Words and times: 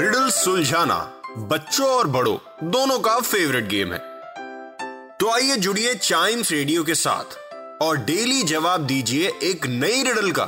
Riddle 0.00 0.28
सुलझाना 0.30 1.22
बच्चों 1.38 1.86
और 1.86 2.06
बड़ों, 2.06 2.36
दोनों 2.70 2.98
का 2.98 3.20
फेवरेट 3.20 3.64
गेम 3.68 3.92
है। 3.92 3.98
तो 5.20 5.30
आइए 5.30 5.56
जुड़िए 5.56 5.94
चाइम्स 5.94 6.52
रेडियो 6.52 6.84
के 6.84 6.94
साथ 6.94 7.24
और 7.82 7.96
डेली 7.96 8.42
जवाब 8.42 8.86
दीजिए 8.86 9.32
एक 9.42 9.66
नई 9.66 10.02
रिडल 10.02 10.30
का 10.30 10.44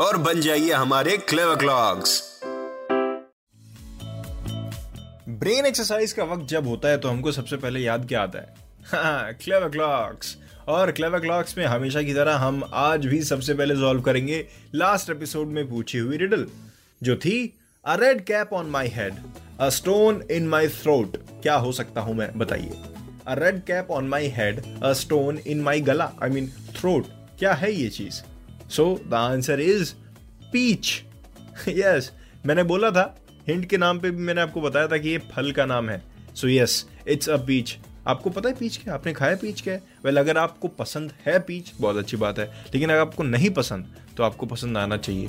और 0.00 0.16
बन 0.16 0.40
जाइए 0.40 0.72
हमारे 0.72 1.16
क्लेवर 1.16 1.56
क्लॉक्स 1.56 2.22
ब्रेन 5.28 5.66
एक्सरसाइज 5.66 6.12
का 6.12 6.24
वक्त 6.24 6.46
जब 6.46 6.66
होता 6.66 6.88
है 6.88 6.98
तो 6.98 7.08
हमको 7.08 7.32
सबसे 7.32 7.56
पहले 7.56 7.80
याद 7.80 8.08
क्या 8.08 8.22
आता 8.22 8.38
है? 8.38 8.54
हाँ 8.92 9.32
क्लेवर 9.34 9.68
क्लॉक्स 9.68 10.36
और 10.68 10.92
क्लेवर 10.92 11.20
क्लॉक्स 11.20 11.58
में 11.58 11.66
हमेशा 11.66 12.02
की 12.02 12.14
तरह 12.14 12.36
हम 12.36 12.70
आज 12.74 13.06
भी 13.06 13.22
सबसे 13.22 13.54
पहले 13.54 13.74
सॉल्व 13.74 14.00
करेंगे 14.00 14.48
लास्ट 14.74 15.10
एपिसोड 15.10 15.46
में 15.46 15.70
पूछी 15.70 15.98
हुई 15.98 16.16
रिडल 16.16 16.46
जो 17.02 17.16
थी 17.16 17.58
a 17.84 17.94
red 17.96 18.20
cap 18.24 18.52
on 18.52 18.66
my 18.66 18.88
head 18.88 19.14
a 19.60 19.68
stone 19.68 20.22
in 20.30 20.46
my 20.48 20.68
throat 20.68 21.16
क्या 21.42 21.54
हो 21.54 21.70
सकता 21.72 22.00
हूँ 22.00 22.14
मैं? 22.14 22.28
बताइए। 22.38 22.78
A 23.26 23.34
red 23.34 23.58
cap 23.60 23.90
on 23.90 24.08
my 24.08 24.26
head 24.26 24.60
a 24.82 24.92
stone 24.92 25.38
in 25.38 25.60
my 25.60 25.80
गला 25.80 26.10
आई 26.22 26.30
मीन 26.30 26.46
थ्रोट 26.76 27.06
क्या 27.38 27.52
है 27.52 27.72
ये 27.72 27.88
चीज़? 27.88 28.20
So 28.70 29.00
the 29.06 29.14
answer 29.14 29.60
is 29.60 29.92
peach 30.52 31.02
yes 31.68 32.10
मैंने 32.46 32.62
बोला 32.62 32.90
था। 32.90 33.04
हिंट 33.48 33.64
के 33.66 33.76
नाम 33.76 34.00
पे 34.00 34.10
भी 34.10 34.22
मैंने 34.22 34.40
आपको 34.40 34.60
बताया 34.60 34.88
था 34.88 34.98
कि 34.98 35.08
ये 35.08 35.18
फल 35.32 35.50
का 35.52 35.66
नाम 35.66 35.88
है। 35.90 36.02
So 36.34 36.48
yes 36.48 36.84
it's 37.08 37.28
a 37.28 37.36
peach 37.36 37.76
आपको 38.06 38.30
पता 38.30 38.48
है 38.48 38.54
पीच 38.54 38.76
क्या? 38.76 38.94
आपने 38.94 39.12
खाया 39.12 39.36
पीच 39.36 39.60
क्या 39.60 39.78
वेल 40.04 40.16
अगर 40.16 40.38
आपको 40.38 40.68
पसंद 40.68 41.12
है 41.26 41.38
पीच 41.40 41.72
बहुत 41.80 41.96
अच्छी 41.96 42.16
बात 42.16 42.38
है। 42.38 42.46
लेकिन 42.46 42.90
अगर 42.90 43.00
आपको 43.00 43.22
नहीं 43.22 43.50
पसंद 43.50 43.96
तो 44.16 44.22
आपको 44.22 44.46
पसंद 44.46 44.78
आना 44.78 44.96
चाहिए। 44.98 45.28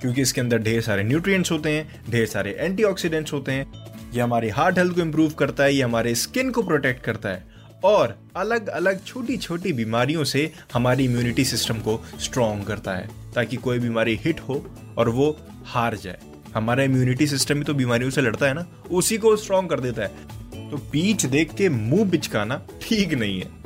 क्योंकि 0.00 0.22
इसके 0.22 0.40
अंदर 0.40 0.58
ढेर 0.58 0.80
सारे 0.82 1.02
न्यूट्रिएंट्स 1.02 1.52
होते 1.52 1.70
हैं, 1.70 2.02
ढेर 2.10 2.26
सारे 2.26 2.56
एंटीऑक्सीडेंट्स 2.58 3.32
होते 3.32 3.52
हैं। 3.52 3.72
ये 4.14 4.20
हमारी 4.20 4.48
हार्ट 4.48 4.78
हेल्थ 4.78 4.94
को 4.94 5.00
इम्प्रूव 5.00 5.30
करता 5.30 5.64
है, 5.64 5.74
ये 5.74 5.82
हमारे 5.82 6.14
स्किन 6.14 6.50
को 6.50 6.62
प्रोटेक्ट 6.62 7.04
करता 7.04 7.28
है। 7.28 7.56
और 7.84 8.18
अलग 8.36 8.68
अलग 8.68 9.04
छोटी 9.04 9.36
छोटी 9.36 9.72
बीमारियों 9.72 10.24
से 10.24 10.52
हमारी 10.74 11.04
इम्यूनिटी 11.04 11.44
सिस्टम 11.44 11.74
को 11.74 12.04
स्ट्रॉन्ग 12.20 12.64
करता 12.64 12.92
है, 12.92 13.08
ताकि 13.34 13.56
कोई 13.56 13.78
बीमारी 13.78 14.16
हिट 14.16 14.40
हो 14.40 14.66
और 14.98 15.08
वो 15.08 15.38
हार 15.64 15.96
जाए। 15.96 16.18
हमारा 16.54 16.82
इम्यूनिटी 16.82 17.26
सिस्टम 17.26 17.56
ही 17.56 17.64
तो 17.64 17.74
बीमारियों 17.74 18.10
से 18.10 18.20
लड़ता 18.20 18.46
है 18.46 18.54
ना, 18.54 18.66
उसी 18.90 19.18
को 19.18 19.36
स्ट्रॉन्ग 19.36 19.70
कर 19.70 19.80
देता 19.80 20.02
है। 20.02 20.70
तो 20.70 20.76
पीच 20.76 21.26
देख 21.26 21.54
के 21.54 21.68
मुँह 21.68 22.04
बिचकाना 22.04 22.62
ठीक 22.82 23.14
नहीं 23.14 23.40
है। 23.40 23.65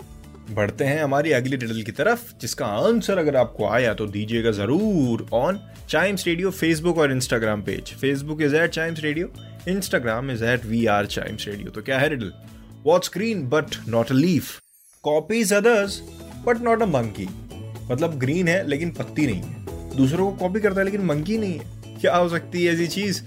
बढ़ते 0.51 0.85
हैं 0.85 1.03
हमारी 1.03 1.33
अगली 1.33 1.57
रिडल 1.57 1.83
की 1.83 1.93
तरफ़, 1.93 2.21
जिसका 2.41 2.67
आंसर 2.67 3.19
अगर 3.19 3.37
आपको 3.37 3.67
आया 3.69 3.93
तो 3.95 4.07
दीजिएगा 4.07 4.51
ज़रूर 4.51 5.27
ऑन 5.33 5.61
चाइम्स 5.89 6.27
रेडियो 6.27 6.51
फेसबुक 6.51 6.99
और 6.99 7.13
Instagram 7.13 7.63
page 7.63 7.93
Facebook 7.95 8.43
is 8.43 8.57
at 8.57 8.71
Chimes 8.71 9.01
Radio 9.01 9.33
Instagram 9.69 10.31
is 10.31 10.45
at 10.45 10.65
we 10.67 10.85
are 10.87 11.07
Chimes 11.07 11.47
Radio 11.49 11.71
तो 11.71 11.83
क्या 11.83 11.99
है 11.99 12.09
riddle 12.09 12.33
what's 12.85 13.11
green 13.15 13.47
but 13.49 13.77
not 13.89 14.11
a 14.11 14.15
leaf 14.15 14.59
copies 15.05 15.53
others 15.53 16.01
but 16.47 16.63
not 16.63 16.83
a 16.83 16.87
monkey 16.87 17.29
मतलब 17.91 18.19
green 18.19 18.49
है 18.49 18.67
लेकिन 18.69 18.91
पत्ती 18.91 19.27
नहीं 19.27 19.43
है। 19.43 19.97
दूसरों 19.97 20.31
को 20.31 20.37
कॉपी 20.39 20.61
करता 20.61 20.81
है 20.81 20.85
लेकिन 20.85 21.05
मंकी 21.05 21.39
नहीं 21.39 21.59
है। 21.59 21.99
क्या 22.01 22.17
हो 22.17 22.29
सकती 22.29 22.65
है 22.65 22.73
ऐसी 22.73 22.87
चीज़? 22.89 23.23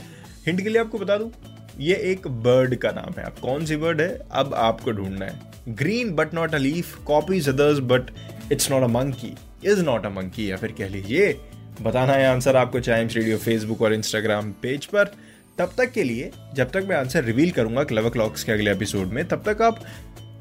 हिंट 0.46 0.62
के 0.62 0.70
लिए 0.70 0.82
आपको 0.82 0.98
बता 0.98 1.18
दूँ, 1.18 1.32
ये 1.80 1.96
एक 2.12 2.28
बर्ड 2.44 2.76
का 2.76 2.92
नाम 2.92 3.14
है। 3.18 3.26
अब 3.26 3.36
कौन 3.42 3.66
सी 3.66 3.76
बर्ड 3.78 4.02
है? 4.02 4.08
अब 4.32 4.54
आपको 4.54 4.92
ढूंढना 4.92 5.26
है। 5.26 5.53
Green 5.70 6.12
but 6.16 6.34
not 6.34 6.56
a 6.56 6.58
leaf 6.58 6.96
copies 7.06 7.50
others 7.50 7.80
but 7.82 8.10
it's 8.52 8.70
not 8.72 8.84
a 8.84 8.88
monkey 8.88 9.34
is 9.66 9.82
not 9.82 10.06
a 10.06 10.10
monkey 10.10 10.50
या 10.52 10.58
फिर 10.58 10.72
कह 10.72 10.90
लीजिए, 10.90 11.32
बताना 11.82 12.14
है 12.14 12.28
आंसर 12.28 12.56
आपको 12.56 12.80
चाइम्स 12.80 13.16
रेडियो 13.16 13.38
फेसबुक 13.38 13.82
और 13.82 13.94
इंस्टाग्राम 13.94 14.52
पेज 14.62 14.86
पर। 14.86 15.12
तब 15.58 15.74
तक 15.78 15.92
के 15.92 16.04
लिए, 16.04 16.32
जब 16.56 16.72
तक 16.72 16.86
मैं 16.90 16.96
आंसर 16.96 17.24
रिवील 17.24 17.52
करूँगा 17.52 17.84
क्लेवर 17.84 18.10
क्लॉक्स 18.10 18.44
के 18.44 18.52
अगले 18.52 18.72
एपिसोड 18.72 19.08
में, 19.08 19.28
तब 19.28 19.44
तक 19.46 19.62
आप 19.62 19.84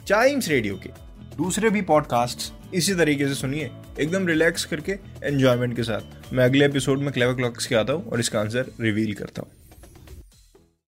चाइम्स 0.06 0.48
रेडियो 0.48 0.76
के 0.76 0.90
दूसरे 1.36 1.70
भी 1.70 1.82
पॉडकास्ट 1.82 2.52
इसी 2.74 2.94
तरीके 2.94 3.28
से 3.28 3.34
सुनिए, 3.34 3.70
एकदम 4.00 4.26
रिलैक्स 4.26 4.64
करके 4.64 4.92
एंजॉयमेंट 5.22 5.76
के 5.76 5.82
साथ। 5.82 6.32
मैं 6.34 6.44
अगले 6.44 6.64
एपिसोड 6.64 6.98
में 6.98 7.12
क्लेवर 7.12 7.34
क्लॉक्स 7.34 7.66
के 7.66 7.74
आता 7.74 7.92
हूँ 7.92 8.10
और 8.10 8.20
इसका 8.20 8.40
आंसर 8.40 8.72
रिवील 8.80 9.14
करता 9.14 9.42
हूँ। 9.42 9.50